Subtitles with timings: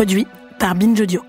[0.00, 0.26] Produit
[0.58, 1.22] par Binge Audio.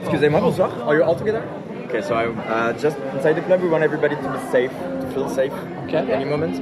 [0.00, 0.70] Excusez-moi, bonsoir.
[0.86, 1.42] Are you all together?
[1.86, 5.10] Okay, so I, uh, just inside the club, we want everybody to be safe, to
[5.12, 5.52] feel safe
[5.88, 5.96] Okay.
[5.96, 6.54] at any moment.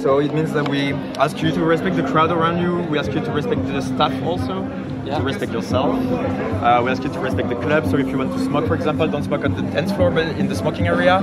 [0.00, 2.78] So it means that we ask you to respect the crowd around you.
[2.90, 4.66] We ask you to respect the staff also,
[5.04, 5.18] Yeah.
[5.18, 5.94] to respect yourself.
[5.94, 7.86] Uh, we ask you to respect the club.
[7.86, 10.26] So if you want to smoke, for example, don't smoke on the dance floor, but
[10.36, 11.22] in the smoking area.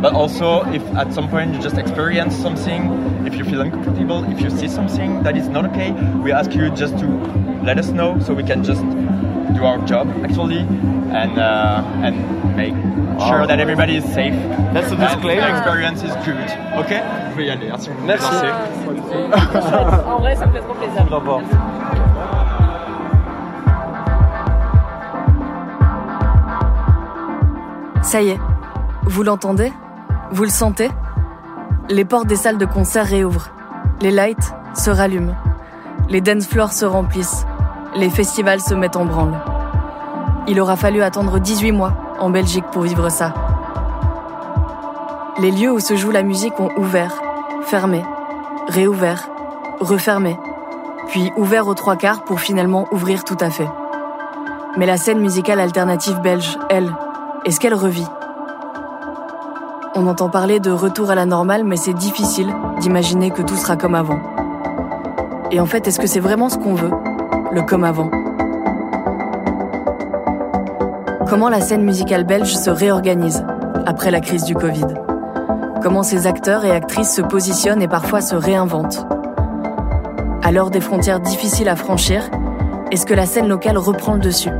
[0.00, 2.80] But also, if at some point you just experience something,
[3.26, 5.92] if you feel uncomfortable, if you see something that is not okay,
[6.24, 7.06] we ask you just to
[7.62, 8.82] let us know so we can just
[9.54, 10.60] do our job actually
[11.12, 12.16] and uh, and
[12.56, 12.74] make
[13.28, 14.34] sure that everybody is safe.
[14.72, 15.42] That's a disclaimer.
[15.42, 16.48] the experience is good.
[16.78, 17.70] Ok Vous pouvez y aller.
[18.06, 18.46] Merci.
[20.06, 21.04] En vrai, ça me fait trop plaisir.
[21.10, 21.42] D'abord.
[28.02, 28.38] Ça y est,
[29.04, 29.72] vous l'entendez?
[30.32, 30.90] Vous le sentez?
[31.88, 33.50] Les portes des salles de concert réouvrent.
[34.00, 35.36] Les lights se rallument.
[36.08, 37.46] Les dance floors se remplissent.
[37.96, 39.34] Les festivals se mettent en branle.
[40.46, 43.34] Il aura fallu attendre 18 mois en Belgique pour vivre ça.
[45.40, 47.20] Les lieux où se joue la musique ont ouvert,
[47.62, 48.04] fermé,
[48.68, 49.28] réouvert,
[49.80, 50.38] refermé,
[51.08, 53.68] puis ouvert aux trois quarts pour finalement ouvrir tout à fait.
[54.76, 56.94] Mais la scène musicale alternative belge, elle,
[57.44, 58.06] est-ce qu'elle revit
[59.96, 63.76] On entend parler de retour à la normale, mais c'est difficile d'imaginer que tout sera
[63.76, 64.20] comme avant.
[65.50, 66.92] Et en fait, est-ce que c'est vraiment ce qu'on veut?
[67.52, 68.10] Le comme avant.
[71.28, 73.44] Comment la scène musicale belge se réorganise
[73.86, 74.86] après la crise du Covid.
[75.82, 79.06] Comment ces acteurs et actrices se positionnent et parfois se réinventent.
[80.52, 82.28] L'heure des frontières difficiles à franchir,
[82.90, 84.50] est-ce que la scène locale reprend le dessus?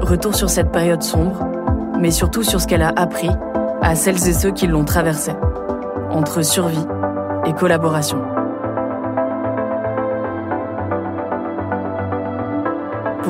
[0.00, 1.44] Retour sur cette période sombre,
[1.98, 3.30] mais surtout sur ce qu'elle a appris
[3.82, 5.34] à celles et ceux qui l'ont traversée,
[6.10, 6.86] entre survie
[7.46, 8.18] et collaboration.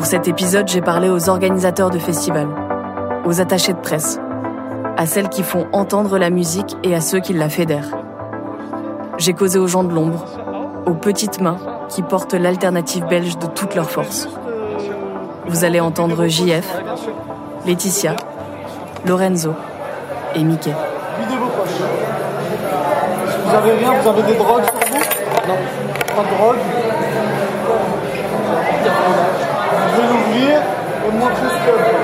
[0.03, 2.49] Pour cet épisode, j'ai parlé aux organisateurs de festivals,
[3.25, 4.19] aux attachés de presse,
[4.97, 7.97] à celles qui font entendre la musique et à ceux qui la fédèrent.
[9.19, 10.25] J'ai causé aux gens de l'ombre,
[10.87, 11.59] aux petites mains
[11.89, 14.29] qui portent l'alternative belge de toute leur force.
[15.47, 16.67] Vous allez entendre JF,
[17.65, 18.17] Laetitia,
[19.07, 19.55] Lorenzo
[20.35, 20.75] et Mickey.
[23.47, 24.99] Vous avez rien Vous avez des drogues sur vous?
[25.47, 25.55] Non.
[26.17, 26.63] Pas de.
[29.95, 30.57] Je vais
[31.03, 31.99] l'ouvrir et montrer ce qu'il y a dedans.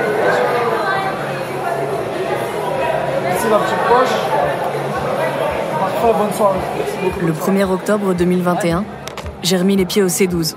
[3.37, 4.17] Ici la petite poche.
[5.81, 6.59] Parfait, bonne soirée.
[6.77, 7.27] Merci beaucoup.
[7.27, 8.85] Le 1er octobre 2021,
[9.43, 10.55] j'ai remis les pieds au C12,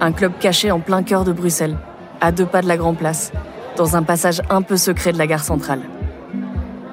[0.00, 1.76] un club caché en plein cœur de Bruxelles,
[2.20, 3.32] à deux pas de la Grand Place,
[3.76, 5.80] dans un passage un peu secret de la gare centrale.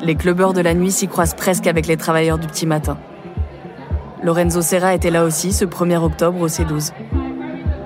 [0.01, 2.97] Les clubbeurs de la nuit s'y croisent presque avec les travailleurs du petit matin.
[4.23, 6.91] Lorenzo Serra était là aussi ce 1er octobre au C12.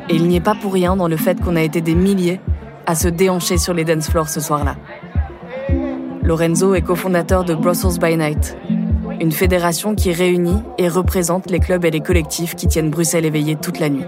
[0.10, 2.40] Et il n'y est pas pour rien dans le fait qu'on a été des milliers
[2.86, 4.76] à se déhancher sur les dance floors ce soir-là.
[6.24, 8.58] Lorenzo est cofondateur de Brussels by Night,
[9.20, 13.56] une fédération qui réunit et représente les clubs et les collectifs qui tiennent Bruxelles éveillée
[13.56, 14.06] toute la nuit.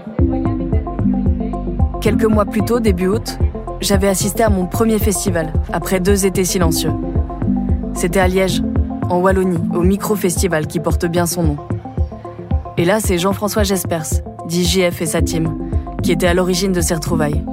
[2.00, 3.38] Quelques mois plus tôt, début août,
[3.80, 6.92] j'avais assisté à mon premier festival, après deux étés silencieux.
[7.94, 8.62] C'était à Liège,
[9.10, 11.56] en Wallonie, au Micro-Festival qui porte bien son nom.
[12.76, 14.06] Et là, c'est Jean-François Jespers,
[14.46, 15.56] dit JF et sa team,
[16.02, 17.44] qui était à l'origine de ces retrouvailles.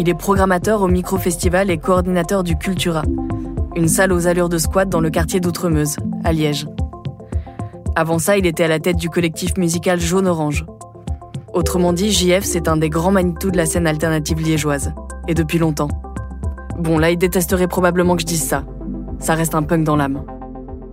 [0.00, 3.02] Il est programmateur au Micro-Festival et coordinateur du Cultura,
[3.74, 6.68] une salle aux allures de squat dans le quartier d'Outremeuse, à Liège.
[7.96, 10.64] Avant ça, il était à la tête du collectif musical Jaune-Orange.
[11.52, 14.92] Autrement dit, JF, c'est un des grands Manitou de la scène alternative liégeoise.
[15.26, 15.88] Et depuis longtemps.
[16.78, 18.62] Bon, là, il détesterait probablement que je dise ça.
[19.18, 20.22] Ça reste un punk dans l'âme.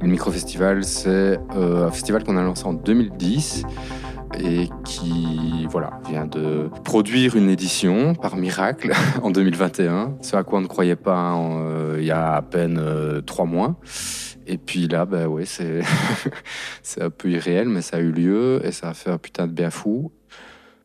[0.01, 3.65] Le Micro-Festival, c'est euh, un festival qu'on a lancé en 2010
[4.39, 8.91] et qui voilà, vient de produire une édition par miracle
[9.21, 12.41] en 2021, ce à quoi on ne croyait pas hein, euh, il y a à
[12.41, 13.79] peine euh, trois mois.
[14.47, 15.45] Et puis là, ben ouais,
[16.83, 19.47] c'est un peu irréel, mais ça a eu lieu et ça a fait un putain
[19.47, 20.11] de bien fou.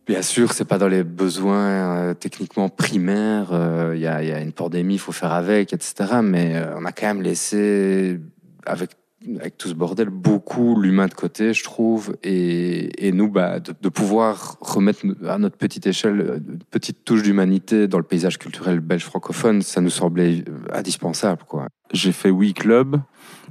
[0.06, 3.50] Bien sûr, c'est pas dans les besoins euh, techniquement primaires.
[3.94, 6.20] Il y, a, y a une pandémie, il faut faire avec, etc.
[6.22, 8.19] Mais on a quand même laissé,
[8.64, 8.90] avec
[9.38, 12.17] avec tout ce bordel, beaucoup l'humain de côté, je trouve.
[12.22, 17.22] Et, et nous, bah, de, de, pouvoir remettre à notre petite échelle une petite touche
[17.22, 21.43] d'humanité dans le paysage culturel belge francophone, ça nous semblait indispensable.
[21.46, 21.67] quoi.
[21.93, 23.00] J'ai fait We Club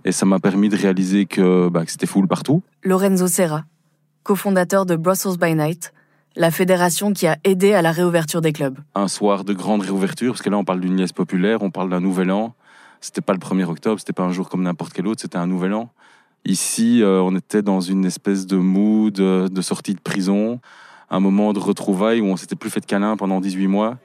[0.06, 2.64] et ça m'a permis de réaliser que, bah, que c'était full partout.
[2.84, 3.66] Lorenzo Serra,
[4.24, 5.94] cofondateur de Brussels by Night,
[6.36, 8.78] la fédération qui a aidé à la réouverture des clubs.
[8.96, 11.90] Un soir de grande réouverture, parce que là on parle d'une liesse populaire, on parle
[11.90, 12.56] d'un nouvel an.
[13.02, 15.48] C'était pas le 1er octobre, c'était pas un jour comme n'importe quel autre, c'était un
[15.48, 15.90] nouvel an.
[16.46, 20.60] Ici, euh, on était dans une espèce de mood de, de sortie de prison,
[21.10, 23.98] un moment de retrouvailles où on s'était plus fait de câlins pendant 18 mois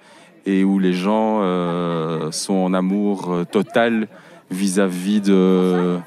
[0.47, 4.09] et où les gens euh, sont en amour euh, total
[4.51, 5.99] vis-à-vis de,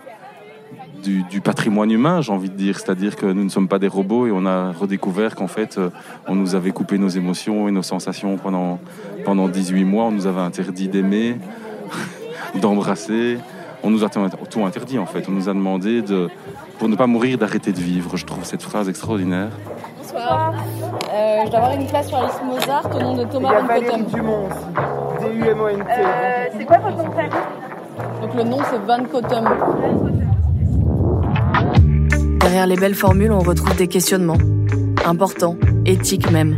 [1.03, 2.79] du, du, patrimoine humain, j'ai envie de dire.
[2.79, 5.89] C'est-à-dire que nous ne sommes pas des robots et on a redécouvert qu'en fait, euh,
[6.27, 8.79] on nous avait coupé nos émotions et nos sensations pendant,
[9.25, 10.05] pendant 18 mois.
[10.05, 11.37] On nous avait interdit d'aimer.
[12.55, 13.37] D'embrasser.
[13.83, 15.25] On nous a tout interdit en fait.
[15.29, 16.29] On nous a demandé de,
[16.79, 18.17] pour ne pas mourir, d'arrêter de vivre.
[18.17, 19.49] Je trouve cette phrase extraordinaire.
[19.99, 20.53] Bonsoir.
[21.13, 24.05] Euh, je dois avoir une classe sur Alice Mozart au nom de Thomas Van Cotem.
[24.05, 24.59] Dumont aussi.
[25.21, 27.31] Euh, c'est quoi votre nom de famille?
[28.21, 29.45] Donc le nom c'est Van Cotem.
[32.39, 34.37] Derrière les belles formules, on retrouve des questionnements.
[35.05, 36.55] Importants, éthiques même.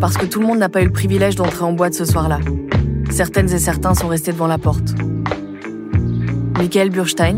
[0.00, 2.38] Parce que tout le monde n'a pas eu le privilège d'entrer en boîte ce soir-là.
[3.12, 4.94] Certaines et certains sont restés devant la porte.
[6.56, 7.36] Michael Burstein,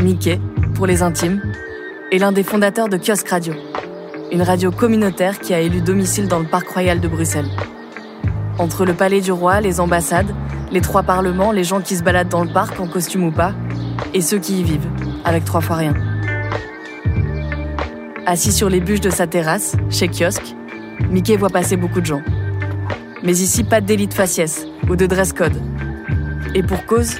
[0.00, 0.40] Mickey,
[0.74, 1.40] pour les intimes,
[2.10, 3.54] est l'un des fondateurs de Kiosque Radio,
[4.32, 7.48] une radio communautaire qui a élu domicile dans le Parc Royal de Bruxelles.
[8.58, 10.34] Entre le Palais du Roi, les ambassades,
[10.72, 13.54] les trois parlements, les gens qui se baladent dans le parc en costume ou pas,
[14.14, 14.88] et ceux qui y vivent,
[15.24, 15.94] avec trois fois rien.
[18.26, 20.56] Assis sur les bûches de sa terrasse, chez Kiosque,
[21.10, 22.22] Mickey voit passer beaucoup de gens.
[23.24, 25.52] Mais ici, pas de délit faciès ou de dress code.
[26.56, 27.18] Et pour cause,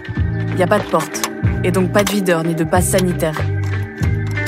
[0.49, 1.31] il n'y a pas de porte,
[1.63, 3.41] et donc pas de videur ni de passe sanitaire.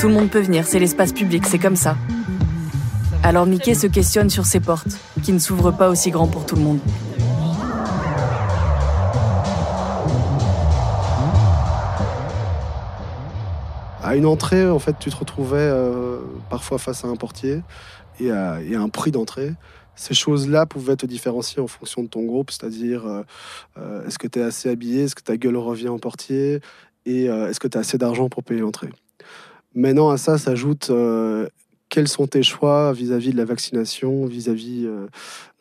[0.01, 1.95] Tout le monde peut venir, c'est l'espace public, c'est comme ça.
[3.23, 6.57] Alors Mickey se questionne sur ces portes, qui ne s'ouvrent pas aussi grand pour tout
[6.57, 6.79] le monde.
[14.03, 16.19] À une entrée, en fait, tu te retrouvais euh,
[16.49, 17.61] parfois face à un portier
[18.19, 19.53] et et à un prix d'entrée
[19.95, 23.23] ces choses-là pouvaient te différencier en fonction de ton groupe, c'est-à-dire euh,
[23.77, 26.59] euh, est-ce que tu es assez habillé, est-ce que ta gueule revient en portier,
[27.05, 28.89] et euh, est-ce que tu as assez d'argent pour payer l'entrée?
[29.73, 30.89] Maintenant, à ça s'ajoute
[31.89, 34.87] quels sont tes choix vis-à-vis de la vaccination, vis-à-vis.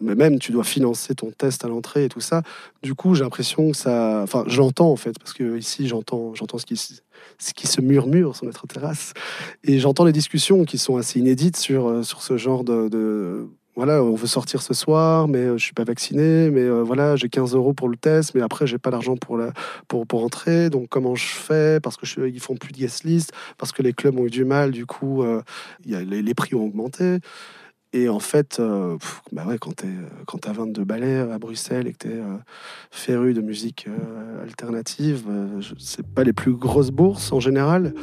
[0.01, 2.43] mais même, tu dois financer ton test à l'entrée et tout ça.
[2.83, 4.21] Du coup, j'ai l'impression que ça.
[4.23, 8.47] Enfin, j'entends en fait, parce que ici, j'entends, ce qui, ce qui se murmure sur
[8.47, 9.15] notre terrasse.
[9.65, 14.15] Et j'entends les discussions qui sont assez inédites sur, sur ce genre de voilà, on
[14.15, 17.55] veut sortir ce soir, mais euh, je suis pas vacciné, mais euh, voilà, j'ai 15
[17.55, 19.41] euros pour le test, mais après j'ai pas l'argent pour,
[19.89, 21.81] pour, pour entrer, donc comment je fais?
[21.81, 24.31] Parce que je, ils font plus de guest list, parce que les clubs ont eu
[24.31, 25.43] du mal, du coup, euh,
[25.85, 27.19] les, prix ont augmenté.
[27.93, 28.99] Et en fait, euh,
[29.31, 32.21] bah quand tu as 22 ballets à Bruxelles et que tu es
[32.91, 35.27] féru de musique euh, alternative,
[35.79, 37.95] c'est pas les plus grosses bourses en général.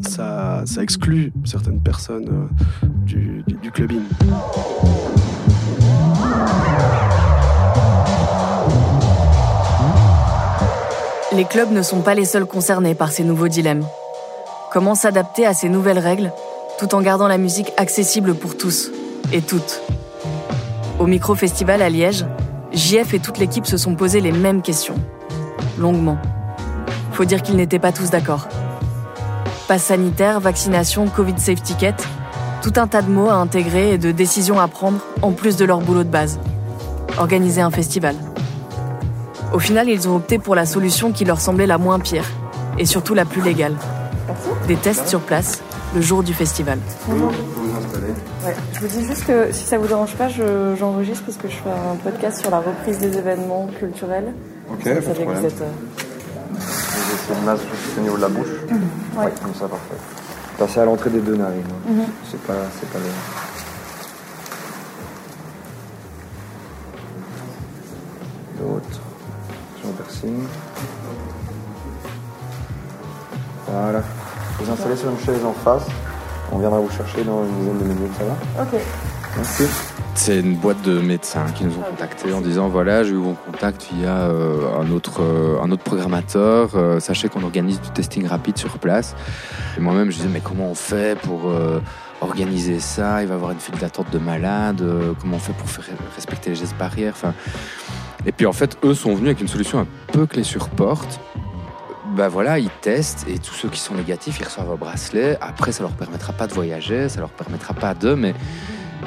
[0.00, 2.48] Ça, ça exclut certaines personnes
[3.04, 4.02] du, du, du clubbing.
[11.34, 13.84] Les clubs ne sont pas les seuls concernés par ces nouveaux dilemmes.
[14.70, 16.32] Comment s'adapter à ces nouvelles règles
[16.78, 18.92] tout en gardant la musique accessible pour tous
[19.32, 19.82] et toutes?
[21.00, 22.24] Au micro-festival à Liège,
[22.72, 24.94] JF et toute l'équipe se sont posé les mêmes questions.
[25.76, 26.18] Longuement.
[27.10, 28.46] Faut dire qu'ils n'étaient pas tous d'accord.
[29.66, 31.96] Passe sanitaire, vaccination, Covid safe ticket,
[32.62, 35.64] tout un tas de mots à intégrer et de décisions à prendre en plus de
[35.64, 36.38] leur boulot de base.
[37.18, 38.14] Organiser un festival.
[39.54, 42.24] Au final, ils ont opté pour la solution qui leur semblait la moins pire
[42.76, 43.76] et surtout la plus légale.
[44.66, 45.62] Des tests sur place
[45.94, 46.80] le jour du festival.
[47.06, 47.28] Bonjour.
[48.44, 51.48] Ouais, je vous dis juste que si ça vous dérange pas, j'enregistre je, parce que
[51.48, 54.34] je fais un podcast sur la reprise des événements culturels.
[54.72, 55.62] Ok, que vous êtes.
[55.62, 57.44] Euh...
[57.46, 58.48] Masque juste au niveau de la bouche.
[58.68, 58.74] Mmh.
[59.18, 59.24] Ouais.
[59.26, 59.32] ouais.
[59.40, 59.94] Comme ça, parfait.
[60.58, 61.62] Passer à l'entrée des deux narines.
[61.88, 62.00] Mmh.
[62.28, 63.04] C'est pas, c'est pas le.
[73.66, 74.02] Voilà.
[74.60, 75.86] Vous installez sur une chaise en face.
[76.52, 78.62] On viendra vous chercher dans une dizaine de minutes, ça va?
[78.62, 78.80] Ok.
[79.36, 79.64] Merci.
[80.14, 83.34] C'est une boîte de médecins qui nous ont contactés en disant voilà, j'ai eu vos
[83.46, 86.70] contacts via euh, un, autre, euh, un autre programmateur.
[86.76, 89.16] Euh, sachez qu'on organise du testing rapide sur place.
[89.76, 91.80] Et moi-même, je disais mais comment on fait pour euh,
[92.20, 93.22] organiser ça?
[93.22, 94.82] Il va y avoir une file d'attente de malades.
[94.82, 97.14] euh, comment on fait pour faire respecter les gestes barrières?
[97.16, 97.34] Enfin,
[98.26, 101.20] Et puis en fait, eux sont venus avec une solution un peu clé sur porte
[102.14, 105.36] bah voilà, ils testent et tous ceux qui sont négatifs, ils reçoivent un bracelet.
[105.40, 108.34] Après, ça leur permettra pas de voyager, ça leur permettra pas de, mais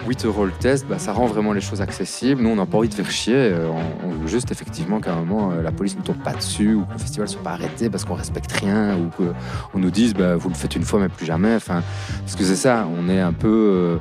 [0.06, 2.42] 8 euros le test, bah, ça rend vraiment les choses accessibles.
[2.42, 3.36] Nous, on n'a pas envie de faire chier.
[3.36, 3.70] Euh,
[4.04, 6.86] on, veut juste effectivement qu'à un moment, euh, la police ne tombe pas dessus ou
[6.86, 10.14] que le festival ne soit pas arrêté parce qu'on respecte rien ou qu'on nous dise
[10.14, 11.56] bah, vous le faites une fois mais plus jamais.
[11.56, 11.82] Enfin,
[12.20, 13.48] parce que c'est ça, on est un peu.
[13.48, 13.98] Euh,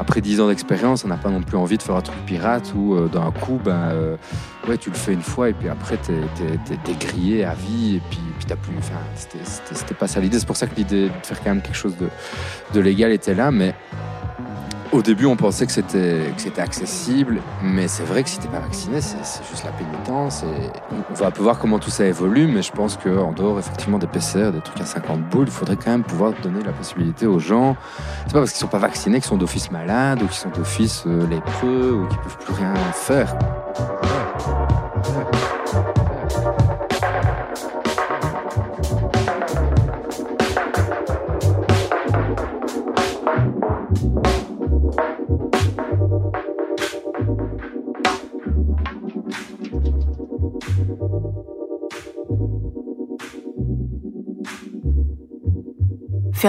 [0.00, 2.72] après 10 ans d'expérience, on n'a pas non plus envie de faire un truc pirate
[2.76, 3.90] où d'un coup, ben,
[4.68, 8.02] ouais, tu le fais une fois et puis après, tu es, grillé à vie et
[8.10, 8.76] puis, puis t'as plus.
[8.78, 9.00] Enfin,
[9.72, 10.38] c'était pas ça l'idée.
[10.38, 12.08] C'est pour ça que l'idée de faire quand même quelque chose de,
[12.74, 13.74] de légal était là, mais
[14.92, 19.00] au début, on pensait que c'était accessible, mais c'est vrai que si t'es pas vacciné,
[19.00, 19.18] c'est
[19.48, 20.42] juste la pénitence.
[20.42, 20.70] Et
[21.10, 23.98] on va un peu voir comment tout ça évolue, mais je pense qu'en dehors effectivement
[23.98, 27.26] des PCR, des trucs à 50 boules, il faudrait quand même pouvoir donner la possibilité
[27.26, 27.76] aux gens.
[28.26, 31.04] C'est pas parce qu'ils sont pas vaccinés qu'ils sont d'office malades ou qu'ils sont d'office
[31.06, 33.36] euh, lépreux ou qu'ils peuvent plus rien faire.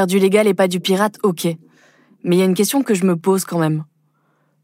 [0.07, 1.47] Du légal et pas du pirate, ok.
[2.23, 3.83] Mais il y a une question que je me pose quand même.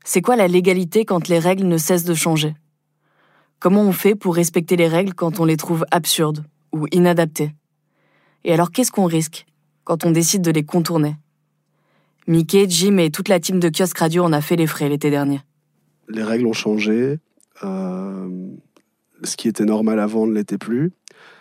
[0.04, 2.56] C'est quoi la légalité quand les règles ne cessent de changer?
[3.60, 7.56] Comment on fait pour respecter les règles quand on les trouve absurdes ou inadaptées?
[8.44, 9.46] Et alors qu'est-ce qu'on risque
[9.84, 11.16] quand on décide de les contourner?
[12.28, 15.10] Mickey, Jim et toute la team de Kiosque Radio en a fait les frais l'été
[15.10, 15.42] dernier.
[16.10, 17.20] Les règles ont changé.
[17.64, 18.50] Euh,
[19.24, 20.92] ce qui était normal avant ne l'était plus.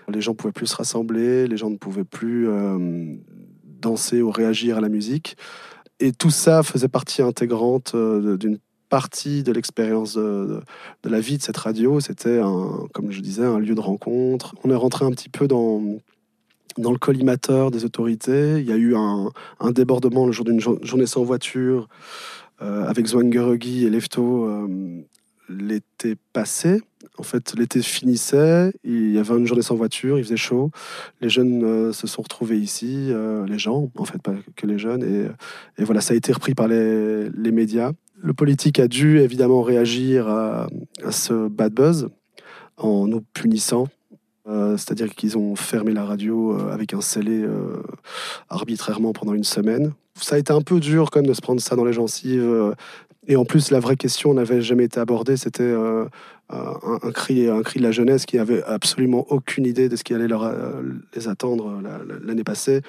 [0.08, 3.16] Les gens pouvaient plus se rassembler, les gens ne pouvaient plus euh,
[3.84, 5.36] danser ou réagir à la musique.
[6.00, 10.60] Et tout ça faisait partie intégrante euh, d'une partie de l'expérience de,
[11.04, 12.00] la vie de cette radio.
[12.00, 12.40] C'était,
[12.92, 14.54] comme je disais, un lieu de rencontre.
[14.62, 15.98] On est rentré un petit peu dans,
[16.78, 18.58] dans le collimateur des autorités.
[18.60, 19.30] Il y a eu un,
[19.70, 21.88] débordement le jour d'une journée sans voiture
[22.62, 25.02] euh, avec Zwangeregi et Lefto euh,
[25.48, 26.82] l'été passé.
[27.16, 30.70] En fait, l'été finissait, il y avait une journée sans voiture, il faisait chaud.
[31.20, 34.78] Les jeunes euh, se sont retrouvés ici, euh, les gens, en fait, pas que les
[34.78, 35.04] jeunes.
[35.04, 37.92] Et, et voilà, ça a été repris par les, les, médias.
[38.20, 40.66] Le politique a dû évidemment réagir à,
[41.10, 42.08] ce bad buzz
[42.78, 43.86] en nous punissant.
[44.46, 47.46] Euh, c'est-à-dire qu'ils ont fermé la radio avec un scellé
[48.48, 49.92] arbitrairement pendant une semaine.
[50.16, 52.74] Ça a été un peu dur quand même de se prendre ça dans les gencives
[53.26, 55.36] et en plus, la vraie question n'avait jamais été abordée.
[55.36, 56.06] C'était euh,
[56.50, 60.14] un, cri, un cri de la jeunesse qui n'avait absolument aucune idée de ce qui
[60.14, 60.82] allait euh,
[61.14, 61.80] les attendre
[62.22, 62.82] l'année passée.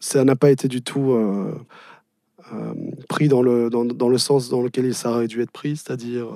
[0.00, 1.54] Ça n'a pas été du tout euh,
[3.08, 6.26] pris dans le, dans, dans, le sens dans lequel ça aurait dû être pris, c'est-à-dire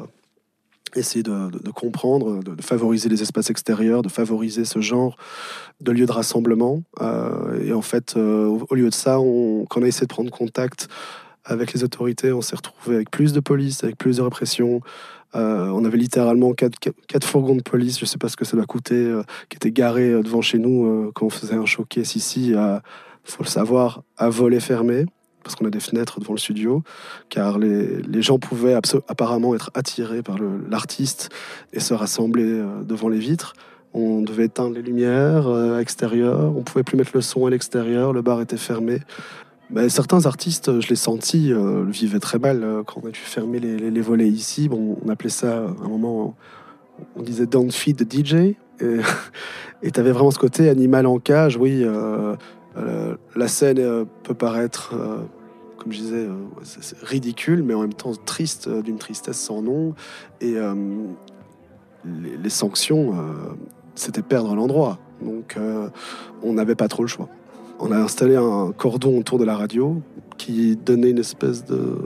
[0.96, 5.16] essayer de, comprendre, de, favoriser les espaces extérieurs, de favoriser ce genre
[5.80, 6.82] de lieux de rassemblement.
[7.62, 10.88] et en fait, au lieu de ça, quand on a essayé de prendre contact
[11.44, 14.80] avec les autorités, on s'est retrouvé avec plus de police, avec plus de répression.
[15.34, 18.56] Euh, on avait littéralement quatre, fourgons de police, je ne sais pas ce que ça
[18.56, 22.16] va coûter, euh, qui étaient garés euh, devant chez nous quand on faisait un showcase
[22.16, 22.80] ici, il
[23.24, 25.06] faut le savoir, à volet fermé,
[25.44, 26.82] parce qu'on a des fenêtres devant le studio,
[27.28, 28.74] car les, gens pouvaient
[29.08, 30.36] apparemment être attirés par
[30.68, 31.30] l'artiste
[31.72, 33.54] et se rassembler devant les vitres.
[33.92, 38.22] On devait éteindre les lumières extérieures, on pouvait plus mettre le son à l'extérieur, le
[38.22, 39.00] bar était fermé.
[39.70, 43.20] Bah, certains artistes, je l'ai senti, euh, vivaient très mal euh, quand on a dû
[43.20, 44.68] fermer les, volets ici.
[44.68, 46.34] Bon, on appelait ça, à un moment,
[47.14, 48.56] on disait Don't feed the DJ.
[49.82, 51.56] Et tu avais vraiment ce côté animal en cage.
[51.56, 52.34] Oui, euh,
[53.36, 54.92] la scène peut paraître,
[55.76, 56.28] comme je disais,
[57.02, 59.94] ridicule, mais en même temps triste, d'une tristesse sans nom.
[60.40, 60.56] Et
[62.04, 63.14] les, sanctions,
[63.94, 64.98] c'était perdre l'endroit.
[65.22, 65.56] Donc,
[66.42, 67.28] on n'avait pas trop le choix
[67.80, 70.02] on a installé un cordon autour de la radio
[70.36, 71.96] qui donnait une espèce de,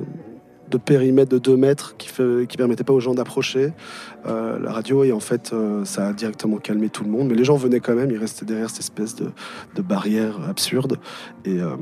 [0.84, 3.72] périmètre de 2 mètres qui ne permettait pas aux gens d'approcher.
[4.26, 7.28] Euh, la radio et en fait euh, ça a directement calmé tout le monde.
[7.28, 9.30] Mais les gens venaient quand même ils restaient derrière cette espèce de,
[9.82, 10.98] barrière absurde.
[11.44, 11.76] Et euh,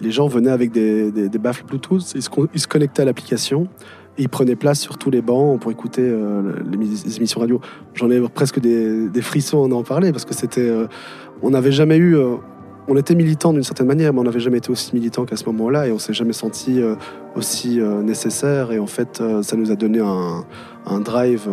[0.00, 2.14] les gens venaient avec des, baffles Bluetooth.
[2.14, 3.68] Ils se, connectaient à l'application.
[4.16, 7.60] Ils prenaient place sur tous les bancs pour écouter les, émissions radio.
[7.94, 10.72] J'en ai presque des, des, frissons en en parler parce que c'était
[11.40, 12.16] on n'avait jamais eu
[12.88, 15.44] on était militant d'une certaine manière, mais on n'avait jamais été aussi militant qu'à ce
[15.44, 16.94] moment-là et on s'est jamais senti euh,
[17.36, 18.72] aussi euh, nécessaire.
[18.72, 20.44] Et en fait, euh, ça nous a donné un,
[21.00, 21.46] drive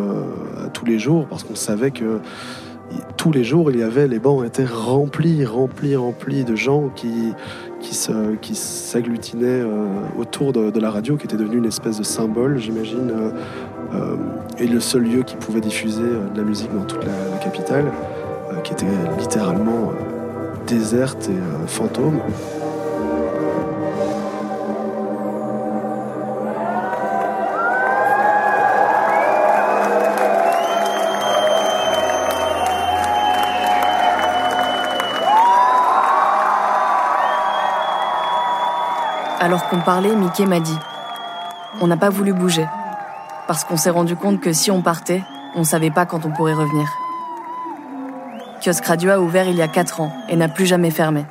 [0.74, 2.20] tous les jours parce qu'on savait que
[3.18, 7.34] tous les jours, il y avait, les bancs étaient remplis, remplis, remplis de gens qui,
[8.54, 9.62] s'agglutinaient
[10.18, 13.12] autour de, la radio, qui était devenue une espèce de symbole, j'imagine,
[14.58, 17.92] et le seul lieu qui pouvait diffuser de la musique dans toute la capitale.
[18.64, 18.86] qui était
[19.20, 19.92] littéralement
[20.66, 22.20] déserte et fantôme.
[39.40, 40.78] Alors qu'on parlait, Mickey m'a dit
[41.80, 42.66] On n'a pas voulu bouger.
[43.48, 45.24] Parce qu'on s'est rendu compte que si on partait,
[45.56, 46.88] on savait pas quand on pourrait revenir.
[48.66, 51.24] Kiosque Radio a ouvert il y a 4 ans et n'a plus jamais fermé.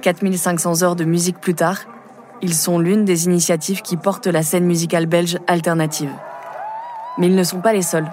[0.00, 1.80] 4500 heures de musique plus tard,
[2.40, 6.08] ils sont l'une des initiatives qui portent la scène musicale belge alternative.
[7.18, 8.10] Mais ils ne sont pas les seuls.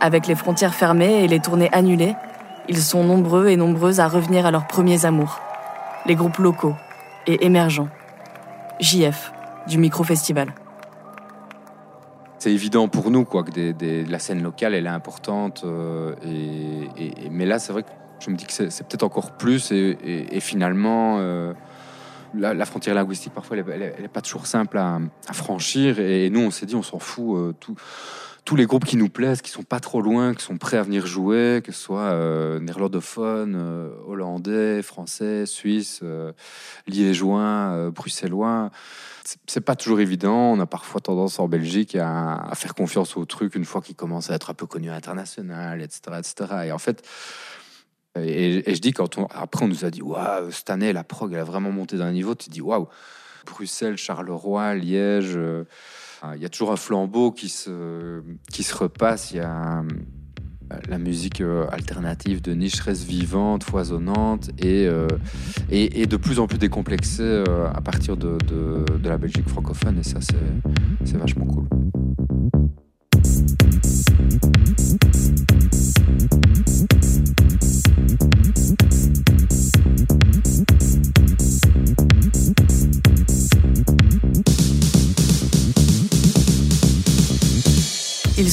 [0.00, 2.14] Avec les frontières fermées et les tournées annulées,
[2.68, 5.40] ils sont nombreux et nombreuses à revenir à leurs premiers amours.
[6.06, 6.76] Les groupes locaux,
[7.26, 7.88] et émergent.
[8.78, 9.32] JF,
[9.66, 10.54] du micro-festival.
[12.40, 15.60] C'est évident pour nous quoi, que la scène locale, elle est importante.
[15.66, 19.70] Euh, et, mais là, c'est vrai que je me dis que c'est peut-être encore plus.
[19.72, 21.52] Et, finalement, euh,
[22.32, 25.00] la, frontière linguistique, parfois, elle n'est pas toujours simple à,
[25.34, 26.00] franchir.
[26.00, 27.36] Et, nous, on s'est dit, on s'en fout.
[27.36, 27.74] Euh, tout,
[28.44, 30.82] tous les groupes qui nous plaisent, qui sont pas trop loin, qui sont prêts à
[30.82, 36.32] venir jouer, que ce soit euh, néerlandophone, euh, hollandais, français, suisse, euh,
[36.86, 38.70] liégeois, bruxellois.
[39.46, 40.52] C'est pas toujours évident.
[40.52, 44.30] On a parfois tendance en Belgique à, faire confiance au truc une fois qu'il commence
[44.30, 46.54] à être un peu connu à l'international, etc., etc.
[46.66, 47.06] Et en fait,
[48.18, 51.32] et, je dis quand on, après on nous a dit waouh cette année la prog
[51.32, 52.34] elle a vraiment monté d'un niveau.
[52.34, 52.88] Tu dis waouh
[53.46, 55.38] Bruxelles, Charleroi, Liège.
[56.34, 58.22] Il y a toujours un flambeau qui se,
[58.52, 59.32] qui se repasse.
[59.32, 59.82] Il y a
[60.72, 65.08] euh, la musique euh, alternative de niche reste vivante, foisonnante et, euh,
[65.70, 69.98] et, de plus en plus décomplexée à partir de, de, de la Belgique francophone.
[69.98, 70.18] Et ça,
[71.04, 71.66] c'est vachement cool.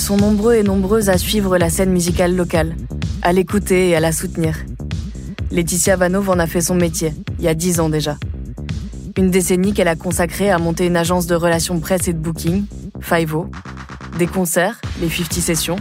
[0.07, 2.77] Sont nombreux et nombreuses à suivre la scène musicale locale,
[3.23, 4.55] à l'écouter et à la soutenir.
[5.51, 8.15] Laetitia Vanov en a fait son métier, il y a dix ans déjà.
[9.17, 12.63] Une décennie qu'elle a consacrée à monter une agence de relations presse et de booking,
[13.01, 13.47] Five-O,
[14.17, 15.75] des concerts, les 50 Sessions,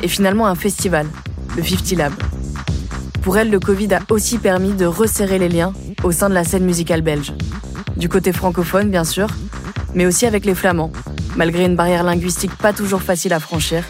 [0.00, 1.08] et finalement un festival,
[1.56, 2.12] le 50 Lab.
[3.22, 5.72] Pour elle, le Covid a aussi permis de resserrer les liens
[6.04, 7.32] au sein de la scène musicale belge.
[7.96, 9.26] Du côté francophone, bien sûr,
[9.92, 10.92] mais aussi avec les Flamands,
[11.36, 13.84] malgré une barrière linguistique pas toujours facile à franchir,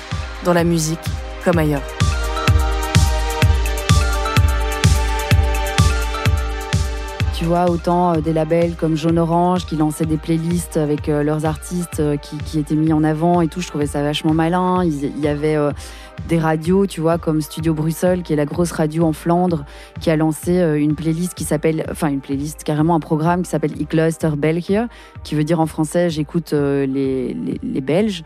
[0.45, 0.99] dans la musique
[1.45, 1.83] comme ailleurs.
[7.39, 11.23] Tu vois, autant euh, des labels comme Jaune Orange qui lançaient des playlists avec euh,
[11.23, 14.83] leurs artistes euh, qui, étaient mis en avant et tout, je trouvais ça vachement malin.
[14.85, 15.57] Il y avait
[16.29, 19.65] des radios, tu vois, comme Studio Bruxelles, qui est la grosse radio en Flandre,
[20.01, 23.73] qui a lancé une playlist qui s'appelle, enfin une playlist, carrément un programme qui s'appelle
[23.81, 24.87] Ecluster België,
[25.23, 26.87] qui veut dire en français j'écoute les,
[27.35, 28.25] les, les Belges.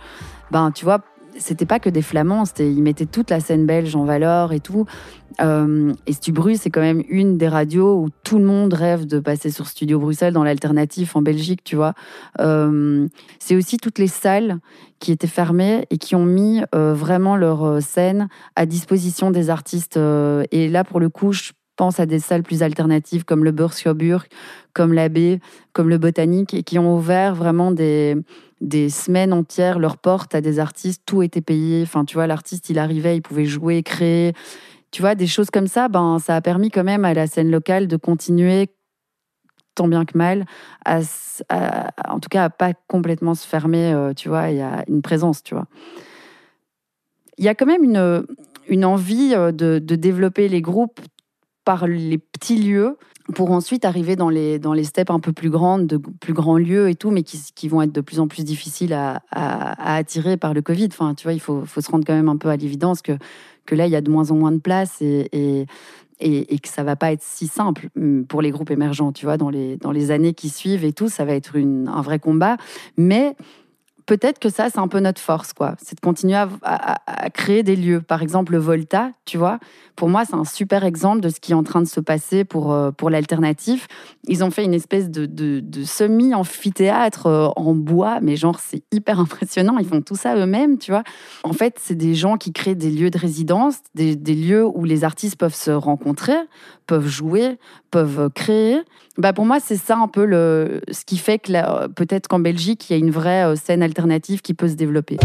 [0.50, 1.00] Ben, tu vois,
[1.38, 4.86] c'était pas que des Flamands, ils mettaient toute la scène belge en valeur et tout.
[5.40, 9.18] Euh, et Stubru, c'est quand même une des radios où tout le monde rêve de
[9.20, 11.94] passer sur Studio Bruxelles dans l'alternatif en Belgique, tu vois.
[12.40, 13.06] Euh,
[13.38, 14.58] c'est aussi toutes les salles
[14.98, 19.96] qui étaient fermées et qui ont mis euh, vraiment leur scène à disposition des artistes.
[19.96, 23.72] et là, pour le coup, je pense à des salles plus alternatives comme le Burg,
[24.74, 25.40] comme l'Abbé,
[25.72, 28.16] comme le Botanique, et qui ont ouvert vraiment des
[28.60, 31.82] des semaines entières leurs portes à des artistes, tout était payé.
[31.82, 34.32] Enfin, tu vois, l'artiste, il arrivait, il pouvait jouer, créer.
[34.90, 37.50] Tu vois, des choses comme ça, ben, ça a permis quand même à la scène
[37.50, 38.68] locale de continuer
[39.74, 40.44] tant bien que mal,
[40.84, 41.00] à,
[42.08, 44.48] en tout cas à pas complètement se fermer, euh, tu vois,
[44.88, 45.66] une présence, tu vois.
[47.38, 51.00] Il y a quand même une, envie euh, de développer les groupes
[51.64, 52.98] par les petits lieux
[53.34, 56.58] pour ensuite arriver dans les, dans les steps un peu plus grandes, de plus grands
[56.58, 59.22] lieux et tout, mais qui, vont être de plus en plus difficiles à,
[59.96, 60.88] attirer par le Covid.
[60.90, 63.12] Enfin, tu vois, il faut, faut, se rendre quand même un peu à l'évidence que,
[63.66, 66.68] que là, il y a de moins en moins de place et, et, et, que
[66.68, 69.76] ça va pas être si simple hum, pour les groupes émergents, tu vois, dans les,
[69.76, 72.56] dans les années qui suivent et tout, ça va être un vrai combat.
[72.96, 73.36] Mais
[74.06, 75.74] peut-être que ça, c'est un peu notre force, quoi.
[75.82, 78.00] C'est de continuer à, créer des lieux.
[78.00, 79.58] Par exemple, le Volta, tu vois.
[79.96, 82.44] Pour moi, c'est un super exemple de ce qui est en train de se passer
[82.44, 83.86] pour, euh, pour l'alternatif.
[84.26, 89.20] Ils ont fait une espèce de, de, semi-amphithéâtre euh, en bois, mais genre, c'est hyper
[89.20, 89.78] impressionnant.
[89.78, 91.02] Ils font tout ça eux-mêmes, tu vois.
[91.42, 94.84] En fait, c'est des gens qui créent des lieux de résidence, des, des lieux où
[94.84, 96.36] les artistes peuvent se rencontrer,
[96.86, 97.58] peuvent jouer,
[97.90, 98.80] peuvent créer.
[99.18, 102.88] Bah pour moi, c'est ça un peu le, ce qui fait que peut-être qu'en Belgique,
[102.88, 103.82] il y a une vraie euh, scène
[104.42, 105.16] qui peut se développer.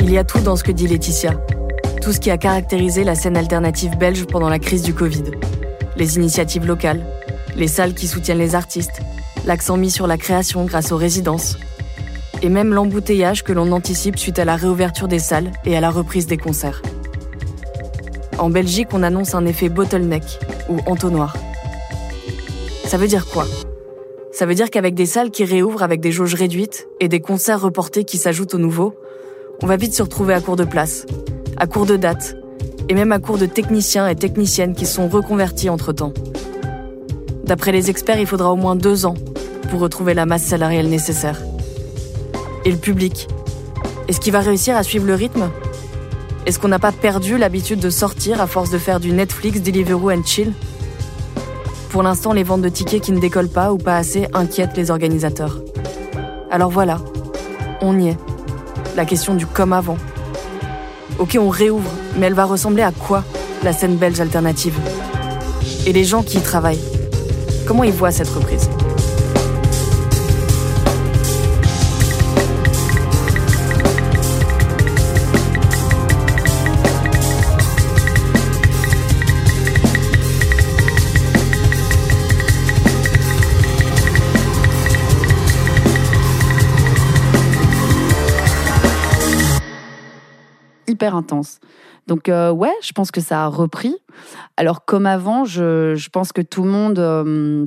[0.00, 1.34] Il y a tout dans ce que dit Laetitia.
[2.02, 5.24] Tout ce qui a caractérisé la scène alternative belge pendant la crise du Covid.
[5.96, 7.04] Les initiatives locales,
[7.56, 9.02] les salles qui soutiennent les artistes,
[9.44, 11.58] l'accent mis sur la création grâce aux résidences,
[12.42, 15.90] et même l'embouteillage que l'on anticipe suite à la réouverture des salles et à la
[15.90, 16.82] reprise des concerts.
[18.38, 21.36] En Belgique, on annonce un effet bottleneck ou entonnoir.
[22.84, 23.46] Ça veut dire quoi?
[24.32, 27.60] Ça veut dire qu'avec des salles qui réouvrent avec des jauges réduites et des concerts
[27.60, 28.94] reportés qui s'ajoutent aux nouveaux,
[29.60, 31.04] on va vite se retrouver à court de place,
[31.56, 32.36] à court de dates,
[32.88, 36.12] et même à court de techniciens et techniciennes qui sont reconvertis entre-temps.
[37.44, 39.14] D'après les experts, il faudra au moins deux ans
[39.70, 41.40] pour retrouver la masse salariale nécessaire.
[42.68, 43.28] Et le public
[44.08, 45.48] Est-ce qu'il va réussir à suivre le rythme?
[46.44, 50.10] Est-ce qu'on n'a pas perdu l'habitude de sortir à force de faire du Netflix, Deliveroo
[50.10, 50.52] and Chill?
[51.88, 54.90] Pour l'instant, les ventes de tickets qui ne décollent pas ou pas assez inquiètent les
[54.90, 55.62] organisateurs.
[56.50, 56.98] Alors voilà,
[57.80, 58.18] on y est.
[58.96, 59.96] La question du comme avant.
[61.18, 63.24] Ok, on réouvre, mais elle va ressembler à quoi,
[63.64, 64.78] la scène belge alternative?
[65.86, 66.84] Et les gens qui y travaillent?
[67.66, 68.68] Comment ils voient cette reprise?
[91.06, 91.58] Intense.
[92.06, 93.94] Donc euh, ouais, je pense que ça a repris.
[94.56, 97.66] Alors comme avant, je, je pense que tout le monde euh,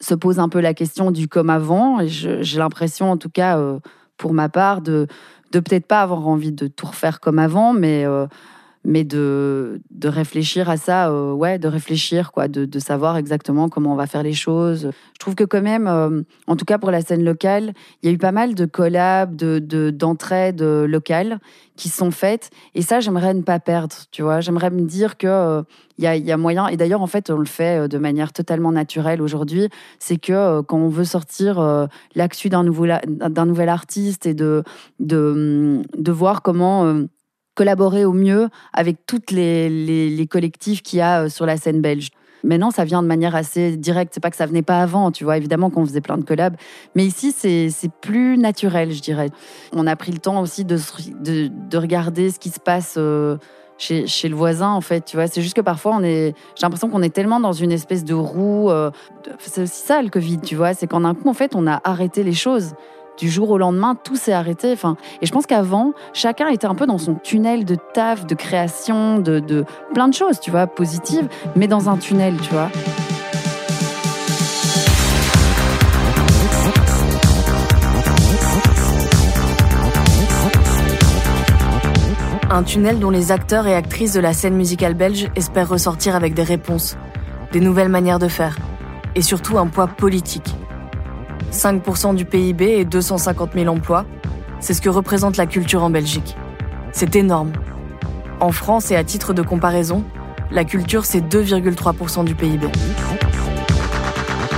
[0.00, 2.00] se pose un peu la question du comme avant.
[2.00, 3.78] Et j'ai l'impression, en tout cas euh,
[4.16, 5.06] pour ma part, de,
[5.52, 8.04] de peut-être pas avoir envie de tout refaire comme avant, mais
[8.86, 13.68] mais de, de réfléchir à ça, euh, ouais, de réfléchir, quoi, de, de, savoir exactement
[13.68, 14.92] comment on va faire les choses.
[15.12, 17.72] Je trouve que quand même, euh, en tout cas pour la scène locale,
[18.02, 21.40] il y a eu pas mal de collabs, de, d'entraides euh, locales
[21.74, 24.40] qui sont faites, et ça, j'aimerais ne pas perdre, tu vois.
[24.40, 25.64] J'aimerais me dire que
[25.98, 28.32] il y, a, y a moyen, et d'ailleurs, en fait, on le fait de manière
[28.32, 29.68] totalement naturelle aujourd'hui,
[29.98, 34.62] c'est que quand on veut sortir l'actu d'un nouvel artiste et de,
[35.00, 37.06] de, de voir comment
[37.56, 42.10] collaborer au mieux avec toutes les, collectifs qu'il y a euh, sur la scène belge.
[42.44, 44.12] Maintenant, ça vient de manière assez directe.
[44.14, 45.36] C'est pas que ça venait pas avant, tu vois.
[45.36, 46.54] Évidemment qu'on faisait plein de collabs.
[46.94, 49.30] Mais ici, c'est plus naturel, je dirais.
[49.72, 50.78] On a pris le temps aussi de,
[51.20, 53.36] de, de regarder ce qui se passe euh,
[53.78, 55.04] chez, chez, le voisin, en fait.
[55.06, 56.34] Tu vois, c'est juste que parfois, on est.
[56.54, 58.70] J'ai l'impression qu'on est tellement dans une espèce de roue.
[58.70, 58.92] Euh,
[59.40, 60.74] c'est aussi ça, le Covid, tu vois.
[60.74, 62.74] C'est qu'en un coup, en fait, on a arrêté les choses
[63.18, 64.74] du jour au lendemain, tout s'est arrêté.
[65.22, 69.18] Et je pense qu'avant, chacun était un peu dans son tunnel de taf, de création,
[69.18, 72.70] de, de plein de choses, tu vois, positives, mais dans un tunnel, tu vois.
[82.48, 86.32] Un tunnel dont les acteurs et actrices de la scène musicale belge espèrent ressortir avec
[86.32, 86.96] des réponses,
[87.52, 88.56] des nouvelles manières de faire,
[89.14, 90.54] et surtout un poids politique.
[91.52, 94.04] 5% du PIB et 250 000 emplois,
[94.60, 96.36] c'est ce que représente la culture en Belgique.
[96.92, 97.52] C'est énorme.
[98.40, 100.04] En France et à titre de comparaison,
[100.50, 102.68] la culture c'est 2,3% du PIB.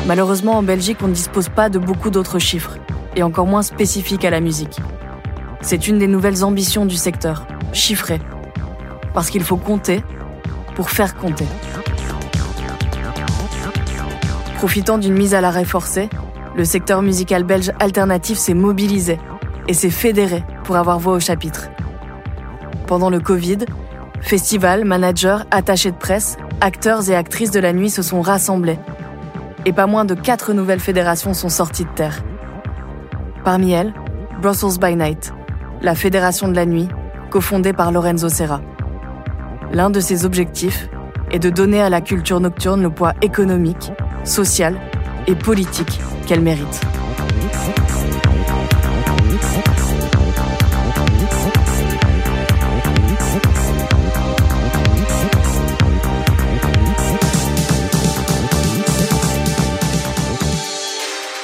[0.06, 2.78] Malheureusement, en Belgique, on ne dispose pas de beaucoup d'autres chiffres,
[3.14, 4.80] et encore moins spécifiques à la musique.
[5.60, 8.20] C'est une des nouvelles ambitions du secteur, chiffrer.
[9.12, 10.02] Parce qu'il faut compter
[10.74, 11.46] pour faire compter.
[14.56, 16.08] Profitant d'une mise à l'arrêt forcée,
[16.58, 19.20] le secteur musical belge alternatif s'est mobilisé
[19.68, 21.70] et s'est fédéré pour avoir voix au chapitre.
[22.88, 23.58] Pendant le Covid,
[24.20, 28.80] festivals, managers, attachés de presse, acteurs et actrices de la nuit se sont rassemblés.
[29.66, 32.24] Et pas moins de quatre nouvelles fédérations sont sorties de terre.
[33.44, 33.94] Parmi elles,
[34.42, 35.32] Brussels by Night,
[35.80, 36.88] la fédération de la nuit,
[37.30, 38.62] cofondée par Lorenzo Serra.
[39.72, 40.88] L'un de ses objectifs
[41.30, 43.92] est de donner à la culture nocturne le poids économique,
[44.24, 44.76] social
[45.28, 46.80] et politique qu'elle mérite.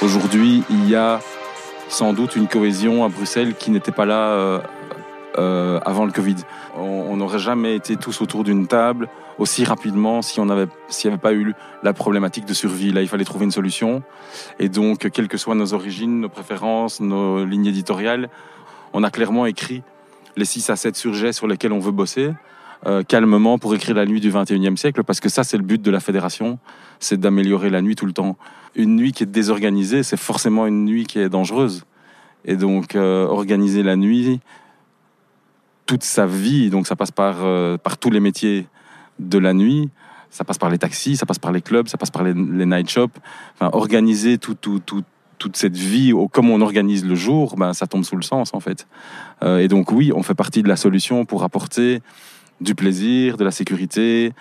[0.03, 1.21] Aujourd'hui, il y a
[1.89, 4.63] sans doute une cohésion à Bruxelles qui n'était pas là
[5.39, 6.37] euh, avant le Covid.
[6.77, 11.15] On n'aurait jamais été tous autour d'une table aussi rapidement si on avait s'il n'y
[11.15, 12.93] avait pas eu la problématique de survie.
[12.93, 14.03] Là, il fallait trouver une solution.
[14.59, 18.29] Et donc, quelles que soient nos origines, nos préférences, nos lignes éditoriales,
[18.93, 19.83] on a clairement écrit
[20.37, 22.33] les 6 à 7 sujets sur lesquels on veut bosser.
[22.87, 25.81] Euh, calmement pour écrire la nuit du 21e siècle, parce que ça, c'est le but
[25.81, 26.59] de la fédération,
[27.01, 28.37] c'est d'améliorer la nuit tout le temps.
[28.75, 31.87] Une nuit qui est désorganisée, c'est forcément une nuit qui est dangereuse.
[32.45, 34.41] Et donc, euh, organiser la nuit,
[35.87, 38.67] toute sa vie, donc ça passe par, euh, par tous les métiers
[39.19, 39.91] de la nuit.
[40.31, 42.89] Ça passe par les taxis, ça passe par les clubs, ça passe par les, night
[42.89, 43.13] shops.
[43.55, 45.05] Enfin, organiser tout, tout, tout,
[45.39, 48.61] toute cette vie comme on organise le jour, ben, ça tombe sous le sens en
[48.61, 48.89] fait.
[49.43, 52.03] Euh, et donc oui, on fait partie de la solution pour apporter
[52.61, 54.33] du plaisir, de la sécurité,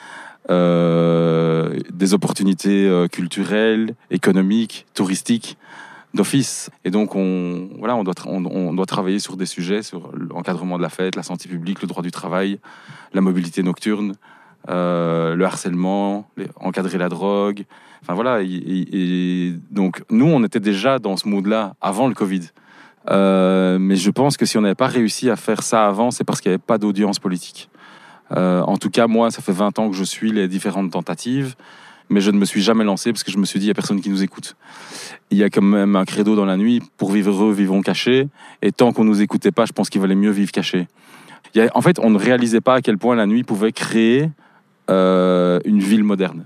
[0.50, 5.58] euh, des opportunités culturelles, économiques, touristiques
[6.14, 6.70] d'office.
[6.84, 10.84] Et donc on, voilà, on, doit on, doit travailler sur des sujets, sur l'encadrement de
[10.84, 12.60] la fête, la santé publique, le droit du travail,
[13.14, 14.14] la mobilité nocturne,
[14.70, 17.66] euh, le harcèlement, encadrer la drogue.
[18.02, 22.42] Enfin voilà, et donc nous, on était déjà dans ce mood-là avant le Covid.
[23.10, 26.24] Euh, mais je pense que si on n'avait pas réussi à faire ça avant, c'est
[26.24, 27.70] parce qu'il n'y avait pas d'audience politique.
[28.32, 31.56] Euh, en tout cas, moi, ça fait 20 ans que je suis les différentes tentatives,
[32.14, 33.72] mais je ne me suis jamais lancé parce que je me suis dit, il n'y
[33.72, 34.56] a personne qui nous écoute.
[35.32, 38.28] Il y a quand même un credo dans la nuit, pour vivre heureux, vivons cachés,
[38.62, 40.88] et tant qu'on nous écoutait pas, je pense qu'il valait mieux vivre caché.
[41.74, 44.30] En fait, on ne réalisait pas à quel point la nuit pouvait créer
[44.90, 46.46] euh, une ville moderne.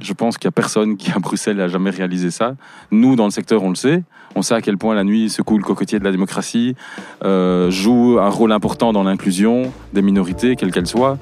[0.00, 2.54] Je pense qu'il n'y a personne qui à Bruxelles n'a jamais réalisé ça.
[2.90, 4.02] Nous, dans le secteur, on le sait.
[4.36, 6.76] On sait à quel point la nuit secoue le cocotier de la démocratie,
[7.24, 11.18] euh, joue un rôle important dans l'inclusion des minorités, quelles qu'elles soient.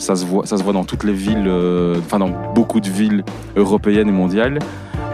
[0.00, 2.88] Ça se voit, ça se voit dans toutes les villes, euh, enfin dans beaucoup de
[2.88, 3.22] villes
[3.54, 4.58] européennes et mondiales.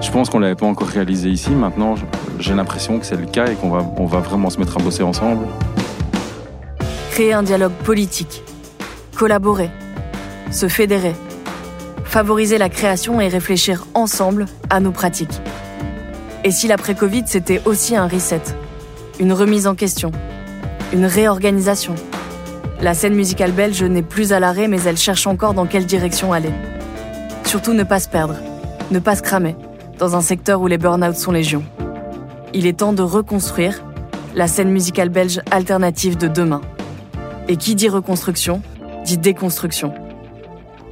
[0.00, 1.50] Je pense qu'on l'avait pas encore réalisé ici.
[1.50, 1.96] Maintenant,
[2.38, 4.80] j'ai l'impression que c'est le cas et qu'on va, on va vraiment se mettre à
[4.80, 5.44] bosser ensemble.
[7.10, 8.44] Créer un dialogue politique,
[9.16, 9.70] collaborer,
[10.52, 11.16] se fédérer,
[12.04, 15.40] favoriser la création et réfléchir ensemble à nos pratiques.
[16.44, 18.42] Et si l'après-Covid, c'était aussi un reset,
[19.18, 20.12] une remise en question,
[20.92, 21.96] une réorganisation
[22.80, 26.34] La scène musicale belge n'est plus à l'arrêt, mais elle cherche encore dans quelle direction
[26.34, 26.52] aller.
[27.44, 28.36] Surtout ne pas se perdre,
[28.90, 29.56] ne pas se cramer,
[29.98, 31.64] dans un secteur où les burn-out sont légion.
[32.52, 33.82] Il est temps de reconstruire
[34.34, 36.60] la scène musicale belge alternative de demain.
[37.48, 38.60] Et qui dit reconstruction,
[39.04, 39.94] dit déconstruction.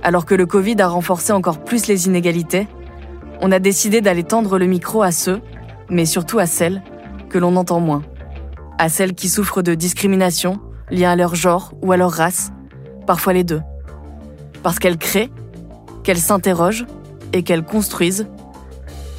[0.03, 2.67] Alors que le Covid a renforcé encore plus les inégalités,
[3.43, 5.43] on a décidé d'aller tendre le micro à ceux,
[5.91, 6.83] mais surtout à celles,
[7.29, 8.03] que l'on entend moins.
[8.79, 10.61] À celles qui souffrent de discrimination
[10.95, 12.53] liées à leur genre ou à leur race,
[13.07, 13.61] parfois les deux.
[14.63, 15.31] Parce qu'elles créent,
[16.03, 16.87] qu'elles s'interrogent
[17.33, 18.27] et qu'elles construisent.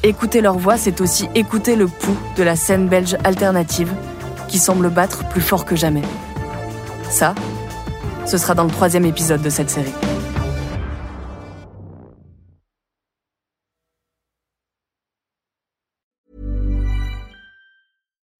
[0.02, 3.92] Écouter leur voix, c'est aussi écouter le pouls de la scène belge alternative
[4.48, 6.02] qui semble battre plus fort que jamais.
[7.10, 7.34] Ça,
[8.24, 9.92] ce sera dans le troisième épisode de cette série.